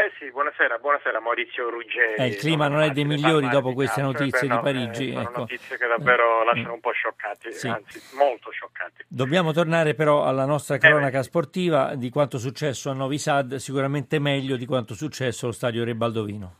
Eh 0.00 0.12
sì, 0.18 0.30
buonasera, 0.30 0.78
buonasera 0.78 1.20
Maurizio 1.20 1.68
Ruggeri. 1.68 2.14
Eh, 2.16 2.28
il 2.28 2.36
clima 2.36 2.68
non 2.68 2.80
è 2.80 2.88
dei 2.88 3.04
migliori 3.04 3.50
dopo 3.50 3.74
queste 3.74 4.00
notizie 4.00 4.48
di 4.48 4.58
Parigi. 4.58 5.10
Eh, 5.10 5.12
sono 5.12 5.28
ecco. 5.28 5.38
notizie 5.40 5.76
che 5.76 5.86
davvero 5.86 6.42
lasciano 6.42 6.72
un 6.72 6.80
po' 6.80 6.92
scioccati, 6.92 7.52
Sì. 7.52 7.68
anzi 7.68 8.00
molto 8.16 8.50
scioccati. 8.50 9.04
Dobbiamo 9.06 9.52
tornare 9.52 9.92
però 9.92 10.24
alla 10.24 10.46
nostra 10.46 10.78
cronaca 10.78 11.22
sportiva 11.22 11.96
di 11.96 12.08
quanto 12.08 12.38
successo 12.38 12.88
a 12.88 12.94
Novi 12.94 13.18
Sad, 13.18 13.56
sicuramente 13.56 14.18
meglio 14.18 14.56
di 14.56 14.64
quanto 14.64 14.94
successo 14.94 15.44
allo 15.44 15.54
stadio 15.54 15.84
Re 15.84 15.94
Baldovino. 15.94 16.54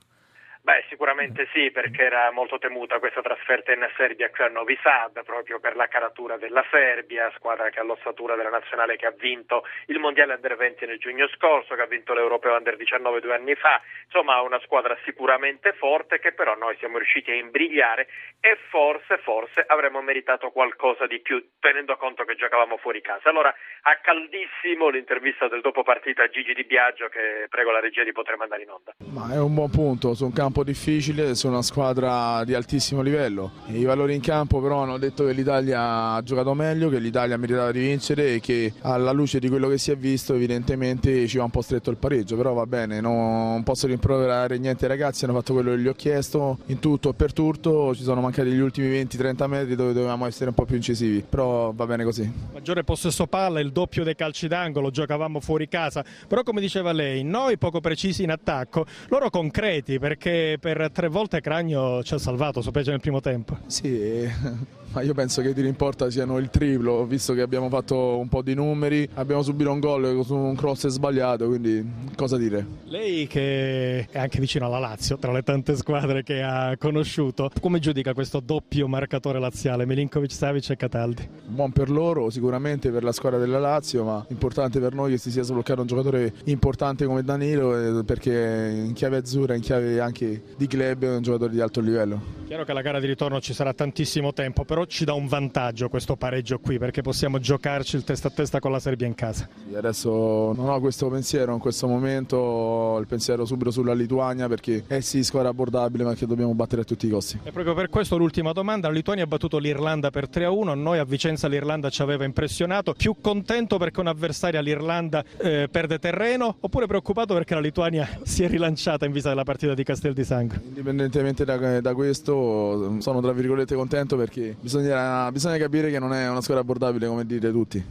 Beh, 0.62 0.85
sicuramente 0.90 1.49
sì, 1.55 1.71
perché 1.71 2.05
era 2.05 2.31
molto 2.33 2.59
temuta 2.59 2.99
questa 2.99 3.23
trasferta 3.23 3.73
in 3.73 3.88
Serbia 3.97 4.29
qui 4.29 4.45
a 4.45 4.49
Novi 4.49 4.79
Sad, 4.83 5.25
proprio 5.25 5.59
per 5.59 5.75
la 5.75 5.88
caratura 5.88 6.37
della 6.37 6.62
Serbia, 6.71 7.33
squadra 7.35 7.71
che 7.71 7.81
ha 7.81 7.83
l'ossatura 7.83 8.37
della 8.37 8.50
nazionale 8.50 8.97
che 8.97 9.07
ha 9.07 9.14
vinto 9.17 9.64
il 9.87 9.99
Mondiale 9.99 10.35
Under 10.35 10.57
20 10.57 10.85
nel 10.85 10.99
giugno 10.99 11.26
scorso, 11.29 11.75
che 11.75 11.81
ha 11.81 11.87
vinto 11.87 12.12
l'Europeo 12.12 12.55
Under 12.55 12.76
19 12.76 13.21
due 13.21 13.35
anni 13.35 13.55
fa, 13.55 13.81
insomma 14.05 14.38
una 14.43 14.61
squadra 14.61 14.99
sicuramente 15.05 15.73
forte 15.73 16.19
che 16.19 16.33
però 16.33 16.55
noi 16.55 16.76
siamo 16.76 16.99
riusciti 16.99 17.31
a 17.31 17.35
imbrigliare 17.35 18.07
e 18.40 18.59
forse, 18.69 19.17
forse 19.19 19.64
avremmo 19.67 20.02
meritato 20.02 20.50
qualcosa 20.50 21.07
di 21.07 21.21
più, 21.21 21.43
tenendo 21.59 21.97
conto 21.97 22.25
che 22.25 22.37
giocavamo 22.37 22.76
fuori 22.76 23.00
casa. 23.00 23.31
Allora, 23.31 23.49
a 23.49 23.97
caldissimo 24.02 24.88
l'intervista 24.88 25.49
del 25.49 25.62
dopo 25.62 25.83
partita 25.83 26.25
a 26.25 26.29
Gigi 26.29 26.52
Di 26.52 26.64
Biagio, 26.64 27.09
che 27.09 27.47
prego 27.49 27.71
la 27.71 27.81
regia 27.81 28.05
di 28.05 28.12
poter 28.12 28.37
mandare 28.37 28.62
in 28.62 28.71
onda. 28.71 28.95
Ma 29.12 29.33
è 29.33 29.38
un 29.38 29.55
buon 29.55 29.71
punto, 29.71 30.12
su 30.12 30.26
un 30.26 30.33
campo 30.33 30.50
difficile, 30.62 31.35
su 31.35 31.49
una 31.49 31.62
squadra 31.62 32.45
di 32.45 32.54
altissimo 32.54 33.00
livello. 33.00 33.52
I 33.66 33.85
valori 33.85 34.14
in 34.14 34.21
campo 34.21 34.61
però 34.61 34.83
hanno 34.83 34.99
detto 34.99 35.25
che 35.25 35.33
l'Italia 35.33 36.12
ha 36.12 36.23
giocato 36.23 36.54
meglio, 36.54 36.88
che 36.88 36.99
l'Italia 36.99 37.37
ha 37.37 37.38
meritato 37.38 37.73
di 37.73 37.80
vincere 37.80 38.35
e 38.35 38.40
che 38.40 38.73
alla 38.80 39.12
luce 39.12 39.38
di 39.38 39.49
quello 39.49 39.69
che 39.69 39.78
si 39.78 39.90
è 39.90 39.97
visto 39.97 40.35
evidentemente 40.35 41.26
ci 41.26 41.38
va 41.38 41.45
un 41.45 41.50
po' 41.50 41.62
stretto 41.62 41.90
il 41.90 41.97
pareggio, 41.97 42.37
però 42.37 42.52
va 42.52 42.66
bene, 42.66 43.00
non 43.00 43.62
posso 43.62 43.87
rimproverare 43.87 44.59
niente. 44.59 44.85
Ai 44.85 44.90
ragazzi, 44.90 45.25
hanno 45.25 45.35
fatto 45.35 45.52
quello 45.52 45.71
che 45.71 45.78
gli 45.78 45.88
ho 45.88 45.95
chiesto, 45.95 46.59
in 46.66 46.78
tutto 46.78 47.11
e 47.11 47.14
per 47.14 47.33
tutto, 47.33 47.95
ci 47.95 48.02
sono 48.02 48.21
mancati 48.21 48.50
gli 48.50 48.59
ultimi 48.59 48.88
20-30 48.88 49.47
metri 49.47 49.75
dove 49.75 49.92
dovevamo 49.92 50.26
essere 50.26 50.50
un 50.50 50.54
po' 50.54 50.64
più 50.64 50.76
incisivi, 50.76 51.25
però 51.26 51.73
va 51.73 51.87
bene 51.87 52.04
così. 52.04 52.30
maggiore 52.52 52.85
possesso 52.85 53.26
palla, 53.26 53.61
il 53.61 53.73
doppio 53.73 54.04
dei 54.04 54.14
calci 54.14 54.49
d'angolo, 54.49 54.90
giocavamo 54.90 55.40
fuori 55.40 55.69
casa, 55.69 56.04
però 56.28 56.42
come 56.42 56.61
diceva 56.61 56.92
lei, 56.92 57.23
noi 57.25 57.59
poco 57.59 57.80
precisi 57.80 58.23
in 58.23 58.30
attacco, 58.30 58.87
loro 59.09 59.30
concreti 59.30 59.99
perché 59.99 60.30
per 60.61 60.91
tre 60.93 61.09
volte 61.09 61.41
Cragno 61.41 62.03
ci 62.03 62.15
ha 62.15 62.19
salvato, 62.19 62.63
specie 62.63 62.91
nel 62.91 63.01
primo 63.01 63.21
tempo. 63.21 63.59
Sì, 63.67 64.29
ma 64.93 65.03
io 65.03 65.15
penso 65.15 65.41
che 65.41 65.51
i 65.51 65.55
tiri 65.55 65.69
in 65.69 65.77
porta 65.77 66.11
siano 66.11 66.39
il 66.39 66.51
triplo, 66.51 67.05
visto 67.05 67.33
che 67.33 67.43
abbiamo 67.43 67.69
fatto 67.69 68.19
un 68.19 68.29
po' 68.29 68.43
di 68.43 68.55
numeri, 68.55 69.09
abbiamo 69.15 69.43
subito 69.43 69.71
un 69.71 69.79
gol 69.79 70.25
su 70.25 70.35
un 70.35 70.55
cross 70.57 70.89
sbagliato, 70.89 71.47
quindi 71.47 71.85
cosa 72.17 72.37
dire? 72.37 72.67
Lei 72.85 73.27
che 73.27 74.07
è 74.11 74.19
anche 74.19 74.41
vicino 74.41 74.67
alla 74.67 74.79
Lazio, 74.79 75.17
tra 75.19 75.33
le 75.33 75.43
tante 75.43 75.77
squadre 75.77 76.23
che 76.23 76.43
ha 76.43 76.77
conosciuto, 76.77 77.51
come 77.61 77.79
giudica 77.79 78.15
questo 78.15 78.41
doppio 78.41 78.89
marcatore 78.89 79.39
laziale, 79.39 79.87
Milinkovic, 79.87 80.33
Savic 80.33 80.71
e 80.71 80.77
Cataldi? 80.77 81.29
Buon 81.47 81.71
per 81.73 81.89
loro, 81.89 82.31
sicuramente 82.31 82.91
per 82.91 83.05
la 83.05 83.13
squadra 83.13 83.39
della 83.39 83.59
Lazio, 83.59 84.05
ma 84.05 84.25
importante 84.29 84.81
per 84.81 84.95
noi 84.95 85.13
che 85.13 85.19
si 85.19 85.31
sia 85.31 85.43
sbloccato 85.43 85.83
un 85.83 85.87
giocatore 85.87 86.33
importante 86.45 87.07
come 87.07 87.23
Danilo, 87.23 88.01
eh, 88.01 88.05
perché 88.05 88.73
in 88.87 88.93
chiave 88.93 89.19
azzurra, 89.19 89.55
in 89.55 89.61
chiave 89.61 90.01
anche 90.01 90.30
di 90.57 90.67
club, 90.67 91.05
è 91.05 91.17
un 91.17 91.23
giocatore 91.23 91.53
di 91.53 91.61
alto 91.61 91.81
livello. 91.81 92.39
Chiaro 92.47 92.65
che 92.65 92.73
la 92.73 92.83
gara 92.83 92.99
di 92.99 93.07
ritorno 93.07 93.41
ci 93.41 93.55
sarà 93.55 93.73
tantissimo 93.73 94.33
tempo, 94.33 94.65
però 94.65 94.85
ci 94.85 95.05
dà 95.05 95.13
un 95.13 95.29
vantaggio 95.29 95.89
questo 95.89 96.17
pareggio 96.17 96.59
qui, 96.59 96.79
perché 96.79 97.01
possiamo 97.01 97.39
giocarci 97.39 97.97
il 97.97 98.05
testa 98.05 98.29
a 98.29 98.31
testa 98.33 98.59
con 98.59 98.73
la 98.73 98.81
Serbia 98.81 99.07
in 99.07 99.15
casa. 99.15 99.49
Sì, 99.69 99.75
Adesso 99.75 100.53
non 100.55 100.69
ho 100.69 100.81
questo 100.81 101.09
pensiero, 101.09 101.53
in 101.53 101.61
questo 101.61 101.87
momento 101.87 102.97
il 102.99 103.07
pensiero 103.07 103.45
subito 103.45 103.71
sulla 103.71 103.95
Lituania, 103.95 104.49
perché 104.49 104.85
è 104.87 105.01
sì 105.01 105.23
squadra 105.23 105.51
abbordabile, 105.51 106.05
ma 106.05 106.15
che 106.15 106.27
dobbiamo 106.27 106.55
battere 106.55 106.83
a 106.83 106.85
tutti 106.85 107.07
i 107.07 107.11
costi. 107.11 107.39
E 107.43 107.53
proprio 107.53 107.75
per 107.75 107.89
questo 107.89 108.17
l'ultima 108.17 108.53
domanda, 108.53 108.89
la 108.89 108.95
Lituania 108.95 109.25
ha 109.25 109.29
battuto 109.29 109.59
l'Irlanda 109.59 110.11
per 110.11 110.29
3-1, 110.29 110.75
noi 110.75 110.99
a 110.99 111.05
Vicenza 111.05 111.49
l'Irlanda 111.49 111.89
ci 111.89 112.03
aveva 112.03 112.25
impressionato, 112.25 112.95
più 112.95 113.17
contento 113.21 113.79
perché 113.79 114.01
un'avversaria 114.01 114.61
l'Irlanda 114.61 115.25
eh, 115.39 115.69
perde 115.71 115.99
terreno 115.99 116.57
oppure 116.61 116.87
preoccupato 116.87 117.35
perché 117.35 117.55
la 117.55 117.61
Lituania 117.61 118.09
si 118.23 118.43
è 118.43 118.49
rilanciata 118.49 119.07
in 119.07 119.13
vista 119.13 119.29
della 119.29 119.45
partita 119.45 119.75
di 119.75 119.85
Castel 119.85 120.15
di 120.21 120.25
Sangro? 120.25 120.61
Indipendentemente 120.62 121.45
da, 121.45 121.81
da 121.81 121.95
questo, 121.95 123.00
sono 123.00 123.21
tra 123.21 123.33
virgolette 123.33 123.75
contento 123.75 124.17
perché 124.17 124.57
bisogna, 124.61 125.31
bisogna 125.33 125.57
capire 125.57 125.91
che 125.91 125.99
non 125.99 126.12
è 126.12 126.29
una 126.29 126.41
squadra 126.41 126.62
abbordabile 126.62 127.07
come 127.07 127.27
dite 127.27 127.50
tutti. 127.50 127.85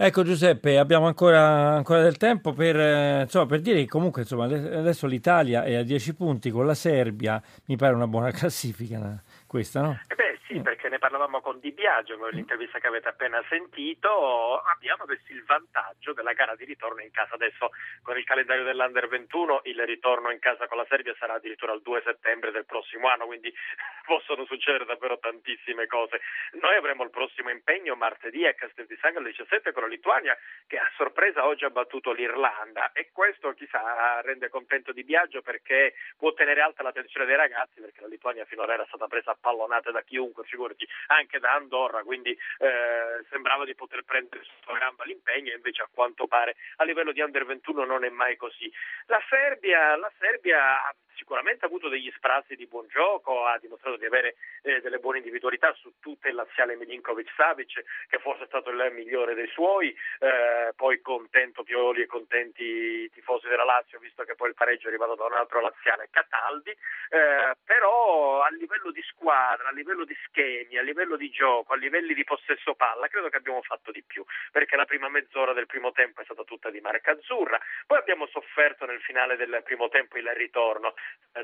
Ecco 0.00 0.22
Giuseppe, 0.22 0.78
abbiamo 0.78 1.08
ancora, 1.08 1.74
ancora 1.74 2.02
del 2.02 2.18
tempo 2.18 2.52
per, 2.52 2.78
eh, 2.78 3.22
insomma, 3.22 3.46
per 3.46 3.60
dire 3.60 3.80
che 3.80 3.88
comunque 3.88 4.22
insomma, 4.22 4.44
adesso 4.44 5.08
l'Italia 5.08 5.64
è 5.64 5.74
a 5.74 5.82
10 5.82 6.14
punti 6.14 6.50
con 6.50 6.66
la 6.66 6.74
Serbia, 6.74 7.42
mi 7.64 7.74
pare 7.74 7.94
una 7.94 8.06
buona 8.06 8.30
classifica 8.32 9.20
questa, 9.44 9.80
no? 9.80 9.98
Eh 10.06 10.14
beh, 10.14 10.27
sì, 10.48 10.62
perché 10.62 10.88
ne 10.88 10.98
parlavamo 10.98 11.42
con 11.42 11.60
Di 11.60 11.72
Biagio 11.72 12.16
nell'intervista 12.16 12.78
che 12.78 12.86
avete 12.86 13.08
appena 13.08 13.44
sentito. 13.50 14.62
Abbiamo 14.62 15.02
adesso 15.02 15.30
il 15.30 15.44
vantaggio 15.44 16.14
della 16.14 16.32
gara 16.32 16.56
di 16.56 16.64
ritorno 16.64 17.02
in 17.02 17.10
casa. 17.10 17.34
Adesso 17.34 17.68
con 18.02 18.16
il 18.16 18.24
calendario 18.24 18.64
dell'Under 18.64 19.08
21 19.08 19.60
il 19.64 19.84
ritorno 19.84 20.30
in 20.30 20.38
casa 20.38 20.66
con 20.66 20.78
la 20.78 20.86
Serbia 20.88 21.14
sarà 21.18 21.34
addirittura 21.34 21.74
il 21.74 21.82
2 21.82 22.00
settembre 22.02 22.50
del 22.50 22.64
prossimo 22.64 23.08
anno, 23.08 23.26
quindi 23.26 23.52
possono 24.08 24.46
succedere 24.46 24.86
davvero 24.86 25.18
tantissime 25.18 25.86
cose. 25.86 26.22
Noi 26.52 26.76
avremo 26.76 27.04
il 27.04 27.10
prossimo 27.10 27.50
impegno 27.50 27.94
martedì 27.94 28.46
a 28.46 28.54
Castel 28.54 28.86
di 28.86 28.96
Sangro 29.02 29.20
alle 29.20 29.30
17 29.30 29.72
con 29.72 29.82
la 29.82 29.88
Lituania 29.88 30.34
che 30.66 30.78
a 30.78 30.90
sorpresa 30.96 31.44
oggi 31.44 31.66
ha 31.66 31.70
battuto 31.70 32.12
l'Irlanda 32.12 32.92
e 32.92 33.10
questo 33.12 33.52
chissà 33.52 34.22
rende 34.22 34.48
contento 34.48 34.92
Di 34.92 35.04
Biagio 35.04 35.42
perché 35.42 35.92
può 36.16 36.32
tenere 36.32 36.62
alta 36.62 36.82
l'attenzione 36.82 37.26
dei 37.26 37.36
ragazzi 37.36 37.80
perché 37.80 38.00
la 38.00 38.06
Lituania 38.06 38.46
finora 38.46 38.72
era 38.72 38.86
stata 38.86 39.06
presa 39.08 39.32
a 39.32 39.38
pallonate 39.38 39.92
da 39.92 40.00
chiunque, 40.02 40.37
figurati, 40.44 40.86
anche 41.08 41.38
da 41.38 41.52
Andorra, 41.52 42.02
quindi 42.02 42.30
eh, 42.30 43.24
sembrava 43.30 43.64
di 43.64 43.74
poter 43.74 44.04
prendere 44.04 44.44
sotto 44.44 44.78
gamba 44.78 45.04
l'impegno, 45.04 45.54
invece 45.54 45.82
a 45.82 45.88
quanto 45.92 46.26
pare 46.26 46.56
a 46.76 46.84
livello 46.84 47.12
di 47.12 47.20
Under 47.20 47.44
21 47.44 47.84
non 47.84 48.04
è 48.04 48.08
mai 48.08 48.36
così. 48.36 48.70
La 49.06 49.20
Serbia, 49.28 49.96
la 49.96 50.10
Serbia 50.18 50.58
ha 51.18 51.24
sicuramente 51.28 51.64
avuto 51.64 51.88
degli 51.88 52.10
sprazzi 52.14 52.54
di 52.54 52.66
buon 52.66 52.86
gioco, 52.88 53.44
ha 53.44 53.58
dimostrato 53.58 53.96
di 53.96 54.06
avere 54.06 54.36
eh, 54.62 54.80
delle 54.80 54.98
buone 54.98 55.18
individualità 55.18 55.72
su 55.74 55.94
tutto 56.00 56.28
il 56.28 56.34
laziale 56.34 56.76
Milinkovic 56.76 57.32
Savic, 57.34 57.82
che 58.08 58.18
forse 58.18 58.44
è 58.44 58.46
stato 58.46 58.70
il 58.70 58.92
migliore 58.92 59.34
dei 59.34 59.48
suoi, 59.48 59.94
eh, 60.20 60.72
poi 60.76 61.00
contento 61.00 61.62
Pioli 61.64 62.02
e 62.02 62.06
contenti 62.06 62.62
i 62.62 63.10
tifosi 63.10 63.48
della 63.48 63.64
Lazio, 63.64 63.98
visto 63.98 64.22
che 64.22 64.36
poi 64.36 64.50
il 64.50 64.54
pareggio 64.54 64.86
è 64.86 64.88
arrivato 64.88 65.16
da 65.16 65.24
un 65.24 65.34
altro 65.34 65.60
laziale 65.60 66.08
Cataldi, 66.10 66.70
eh, 66.70 67.56
però 67.64 68.42
a 68.42 68.50
livello 68.50 68.90
di 68.92 69.02
squadra, 69.02 69.68
a 69.68 69.72
livello 69.72 70.04
di 70.04 70.16
schemi, 70.26 70.78
a 70.78 70.82
livello 70.82 71.16
di 71.16 71.30
gioco, 71.30 71.72
a 71.72 71.76
livelli 71.76 72.14
di 72.14 72.24
possesso 72.24 72.74
palla, 72.74 73.08
credo 73.08 73.28
che 73.28 73.36
abbiamo 73.36 73.62
fatto 73.62 73.90
di 73.90 74.02
più, 74.02 74.24
perché 74.52 74.76
la 74.76 74.84
prima 74.84 75.08
mezz'ora 75.08 75.52
del 75.52 75.66
primo 75.66 75.92
tempo 75.92 76.20
è 76.20 76.24
stata 76.24 76.44
tutta 76.44 76.70
di 76.70 76.80
marca 76.80 77.12
azzurra, 77.12 77.58
poi 77.86 77.98
abbiamo 77.98 78.26
sofferto 78.26 78.86
nel 78.86 79.00
finale 79.00 79.36
del 79.36 79.62
primo 79.64 79.88
tempo 79.88 80.16
il 80.18 80.28
ritorno 80.34 80.94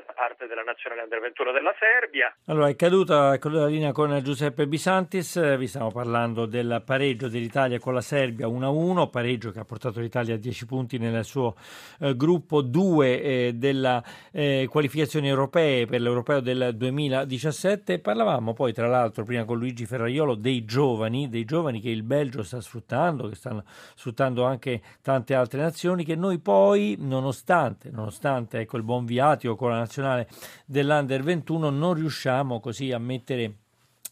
da 0.03 0.13
parte 0.13 0.47
della 0.47 0.63
nazionale 0.63 1.03
under 1.03 1.19
21 1.19 1.51
della 1.51 1.73
Serbia. 1.79 2.35
Allora 2.47 2.67
è 2.67 2.75
caduta, 2.75 3.37
la 3.41 3.67
linea 3.67 3.91
con 3.91 4.19
Giuseppe 4.21 4.67
Bisantis, 4.67 5.57
vi 5.57 5.67
stiamo 5.67 5.91
parlando 5.91 6.45
del 6.45 6.81
pareggio 6.85 7.29
dell'Italia 7.29 7.79
con 7.79 7.93
la 7.93 8.01
Serbia 8.01 8.47
1-1, 8.47 9.09
pareggio 9.09 9.51
che 9.51 9.59
ha 9.59 9.65
portato 9.65 9.99
l'Italia 9.99 10.35
a 10.35 10.37
10 10.37 10.65
punti 10.65 10.97
nel 10.97 11.23
suo 11.23 11.55
eh, 11.99 12.15
gruppo 12.15 12.61
2 12.61 13.21
eh, 13.21 13.53
della 13.53 14.03
eh, 14.31 14.67
qualificazione 14.69 15.27
europee 15.27 15.85
per 15.85 16.01
l'Europeo 16.01 16.39
del 16.41 16.75
2017. 16.75 17.99
Parlavamo 17.99 18.53
poi 18.53 18.73
tra 18.73 18.87
l'altro 18.87 19.23
prima 19.23 19.45
con 19.45 19.57
Luigi 19.57 19.85
Ferraiolo 19.85 20.35
dei 20.35 20.65
giovani, 20.65 21.29
dei 21.29 21.45
giovani 21.45 21.79
che 21.79 21.89
il 21.89 22.03
Belgio 22.03 22.43
sta 22.43 22.59
sfruttando, 22.59 23.29
che 23.29 23.35
stanno 23.35 23.63
sfruttando 23.65 24.43
anche 24.43 24.81
tante 25.01 25.35
altre 25.35 25.61
nazioni, 25.61 26.03
che 26.03 26.15
noi 26.15 26.39
poi 26.39 26.97
nonostante, 26.99 27.89
nonostante 27.91 28.59
ecco, 28.59 28.77
il 28.77 28.83
buon 28.83 29.05
viatico 29.05 29.54
con 29.55 29.69
la 29.69 29.77
nazionale 29.77 30.27
dell'Under 30.65 31.23
21 31.23 31.69
non 31.69 31.93
riusciamo 31.93 32.59
così 32.59 32.91
a 32.91 32.99
mettere 32.99 33.64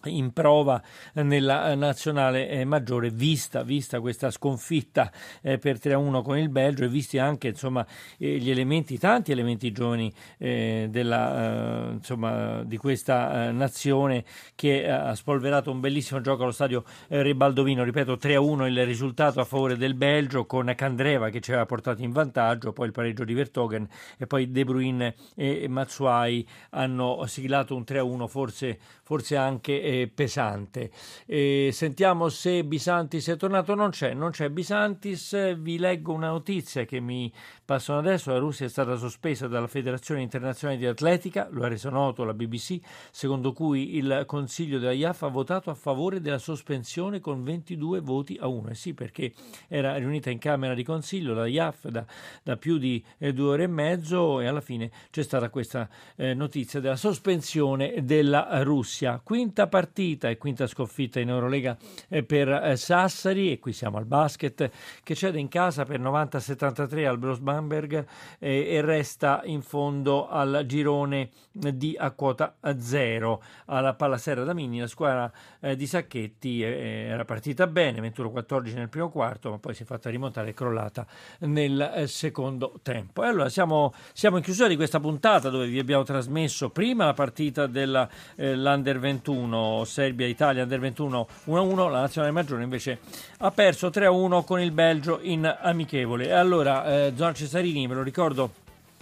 in 0.06 0.34
prova 0.34 0.82
nella 1.14 1.76
nazionale 1.76 2.50
eh, 2.50 2.66
maggiore 2.66 3.10
vista, 3.10 3.64
vista 3.64 4.00
questa 4.00 4.32
sconfitta 4.32 5.12
eh, 5.42 5.58
per 5.58 5.78
3-1 5.78 6.22
con 6.22 6.38
il 6.38 6.50
Belgio 6.50 6.84
e 6.84 6.88
visti 6.88 7.18
anche 7.18 7.50
insomma, 7.50 7.86
eh, 8.18 8.38
gli 8.38 8.50
elementi, 8.50 8.98
tanti 8.98 9.32
elementi 9.32 9.72
giovani 9.72 10.12
eh, 10.38 10.88
della, 10.90 11.90
eh, 11.90 11.92
insomma, 11.94 12.64
di 12.64 12.78
questa 12.78 13.48
eh, 13.48 13.52
nazione 13.52 14.24
che 14.56 14.90
ha 14.90 15.16
spolverato 15.16 15.72
un 15.72 15.80
bellissimo 15.80 16.22
gioco 16.22 16.44
allo 16.44 16.52
stadio 16.52 16.84
Ribaldovino, 17.08 17.84
ripeto 17.84 18.14
3-1 18.14 18.66
il 18.68 18.86
risultato 18.86 19.40
a 19.40 19.46
favore 19.46 19.78
del 19.78 19.96
Belgio 19.96 20.46
con 20.46 20.72
Candreva 20.76 21.30
che 21.30 21.42
ci 21.42 21.52
aveva 21.52 21.66
portato 21.66 22.02
in 22.02 22.12
vantaggio, 22.12 22.74
poi 22.74 22.88
il 22.88 22.92
pareggio 22.92 23.24
di 23.24 23.34
Vertogen 23.34 23.88
e 24.18 24.28
poi 24.28 24.52
De 24.52 24.64
Bruyne 24.64 25.16
e 25.36 25.68
Mazzuai 25.68 26.48
hanno 26.72 27.26
siglato 27.26 27.76
un 27.76 27.84
3-1 27.86 28.28
forse, 28.28 28.80
forse 29.04 29.36
anche 29.36 29.82
pesante. 30.14 30.92
Eh, 31.26 31.70
sentiamo 31.72 32.30
se 32.30 32.64
Bisantis 32.64 33.28
è 33.30 33.38
tornato. 33.38 33.76
Non 33.76 33.92
c'è, 33.92 34.14
non 34.14 34.32
c'è 34.32 34.50
Bisantis. 34.50 35.56
Vi 35.56 35.78
leggo 35.78 36.14
una 36.14 36.30
notizia 36.30 36.86
che 36.86 37.00
mi 37.00 37.32
passano 37.64 38.00
adesso. 38.00 38.32
La 38.32 38.40
Russia 38.40 38.66
è 38.66 38.70
stata 38.70 38.96
sospesa 38.96 39.48
dalla 39.48 39.68
Federazione 39.68 40.22
Internazionale 40.22 40.80
di 40.80 40.86
Atletica, 40.86 41.48
lo 41.52 41.64
ha 41.64 41.68
reso 41.68 41.90
noto 41.90 42.24
la 42.24 42.34
BBC, 42.34 42.80
secondo 43.12 43.54
cui 43.54 43.96
il 43.96 44.24
Consiglio 44.26 44.80
della 44.80 44.92
IAF 44.92 45.24
ha 45.24 45.28
votato 45.28 45.70
a 45.70 45.76
favore 45.76 46.22
della 46.22 46.38
sospensione 46.38 47.20
con 47.20 47.44
22 47.44 48.00
voti 48.02 48.38
a 48.40 48.48
1. 48.48 48.70
Eh 48.70 48.76
sì, 48.76 48.94
perché 48.94 49.34
era 49.68 49.96
riunita 49.96 50.30
in 50.30 50.40
Camera 50.40 50.74
di 50.74 50.84
Consiglio 50.84 51.34
la 51.34 51.48
IAF 51.48 51.88
da, 51.88 52.06
da 52.44 52.58
più 52.58 52.78
di 52.78 53.04
eh, 53.18 53.34
due 53.34 53.50
ore 53.50 53.64
e 53.64 53.68
mezzo 53.68 54.40
e 54.40 54.48
alla 54.48 54.62
fine 54.62 54.92
c'è 55.10 55.24
stata 55.24 55.50
questa 55.50 55.88
eh, 56.16 56.34
notizia 56.34 56.80
della 56.80 56.96
sospensione 56.96 58.04
della 58.04 58.64
Russia. 58.64 59.20
Quinta 59.24 59.68
partita 59.68 59.83
partita 59.84 60.30
e 60.30 60.38
quinta 60.38 60.66
sconfitta 60.66 61.20
in 61.20 61.28
Eurolega 61.28 61.78
eh, 62.08 62.24
per 62.24 62.48
eh, 62.48 62.78
Sassari 62.78 63.52
e 63.52 63.60
qui 63.60 63.74
siamo 63.74 63.98
al 63.98 64.06
basket 64.06 64.72
che 65.04 65.14
cede 65.14 65.40
in 65.40 65.50
casa 65.50 65.84
per 65.84 66.00
90-73 66.00 67.06
al 67.06 67.18
Bros 67.18 67.40
Bamberg 67.40 68.06
eh, 68.40 68.68
e 68.70 68.82
resta 68.82 69.42
in 69.44 69.62
fondo 69.62 70.30
al 70.30 70.64
girone 70.66 71.32
di 71.52 71.96
a 72.00 72.12
quota 72.12 72.56
0 72.78 73.44
alla 73.66 73.94
Palla 73.94 74.18
Serra 74.18 74.46
da 74.46 74.54
Mini 74.54 74.80
la 74.80 74.88
squadra 74.88 75.32
di 75.76 75.86
Sacchetti 75.86 76.62
era 76.62 77.26
partita 77.26 77.68
bene 77.68 78.00
21-14 78.10 78.74
nel 78.76 78.90
primo 78.90 79.10
quarto 79.10 79.50
ma 79.50 79.60
poi 79.60 79.74
si 79.74 79.84
è 79.84 79.86
fatta 79.86 80.10
rimontare 80.10 80.50
e 80.50 80.54
crollata 80.54 81.06
nel 81.40 82.04
secondo 82.08 82.80
tempo. 82.82 83.24
E 83.24 83.28
allora 83.28 83.50
siamo, 83.50 83.94
siamo 84.14 84.38
in 84.38 84.44
chiusura 84.44 84.68
di 84.68 84.76
questa 84.76 85.00
puntata 85.00 85.50
dove 85.50 85.68
vi 85.68 85.80
abbiamo 85.80 86.04
trasmesso 86.04 86.70
prima 86.70 87.06
la 87.06 87.14
partita 87.14 87.68
dell'Under 87.68 89.00
21 89.00 89.63
Serbia-Italia 89.86 90.64
Under 90.64 90.80
21 90.80 91.28
1-1, 91.48 91.92
la 91.92 92.02
nazionale 92.02 92.32
maggiore 92.32 92.64
invece 92.64 93.00
ha 93.38 93.52
perso 93.52 93.88
3-1 93.88 94.44
con 94.44 94.60
il 94.60 94.72
Belgio 94.72 95.20
in 95.22 95.46
amichevole. 95.62 96.28
E 96.28 96.32
allora, 96.32 97.06
eh, 97.06 97.14
Zona 97.16 97.34
Cesarini, 97.34 97.88
ve 97.88 97.94
lo 97.94 98.04
ricordo, 98.04 98.52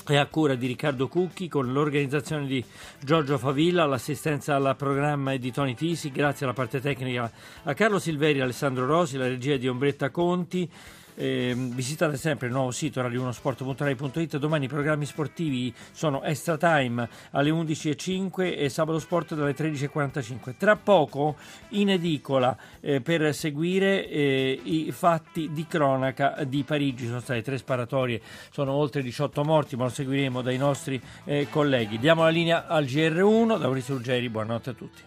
è 0.06 0.16
a 0.16 0.26
cura 0.26 0.56
di 0.56 0.68
Riccardo 0.68 1.08
Cucchi 1.08 1.48
con 1.48 1.72
l'organizzazione 1.72 2.48
di 2.48 2.64
Giorgio 3.00 3.38
Favilla, 3.38 3.86
l'assistenza 3.86 4.56
al 4.56 4.76
programma 4.76 5.34
è 5.34 5.38
di 5.38 5.52
Tony 5.52 5.76
Tisi, 5.76 6.12
grazie 6.12 6.46
alla 6.46 6.56
parte 6.56 6.82
tecnica 6.82 7.32
a 7.64 7.74
Carlo 7.74 8.00
Silveri 8.00 8.40
e 8.40 8.42
Alessandro 8.42 8.86
Rosi, 8.86 9.18
la 9.18 9.28
regia 9.28 9.58
di 9.58 9.68
Ombretta 9.68 10.10
Conti. 10.10 10.70
Eh, 11.16 11.54
visitate 11.56 12.18
sempre 12.18 12.48
il 12.48 12.54
nuovo 12.54 12.72
sito 12.72 13.02
radio1sport.rai.it 13.02 14.38
domani 14.38 14.66
i 14.66 14.68
programmi 14.68 15.06
sportivi 15.06 15.74
sono 15.92 16.24
Extra 16.24 16.58
Time 16.58 17.08
alle 17.32 17.50
11.05 17.50 18.58
e 18.58 18.70
Sabato 18.70 19.00
Sport 19.00 19.36
dalle 19.36 19.56
13.45 19.56 20.56
tra 20.58 20.76
poco 20.76 21.36
in 21.70 21.90
edicola 21.90 22.56
eh, 22.80 23.02
per 23.02 23.34
seguire 23.34 24.08
eh, 24.08 24.60
i 24.64 24.92
fatti 24.92 25.52
di 25.52 25.66
cronaca 25.68 26.44
di 26.46 26.64
Parigi. 26.64 27.06
Sono 27.08 27.20
state 27.20 27.42
tre 27.42 27.58
sparatorie 27.58 28.22
sono 28.52 28.72
oltre 28.72 29.02
18 29.02 29.44
morti 29.44 29.76
ma 29.76 29.84
lo 29.84 29.90
seguiremo 29.90 30.42
dai 30.42 30.58
nostri 30.58 31.02
eh, 31.26 31.48
colleghi. 31.50 32.00
Diamo 32.00 32.24
la 32.24 32.30
linea 32.30 32.68
al 32.68 32.86
GR1 32.86 33.48
da 33.58 33.66
Maurizio 33.66 33.96
Ruggeri 33.96 34.30
buonanotte 34.30 34.70
a 34.70 34.74
tutti 34.74 35.00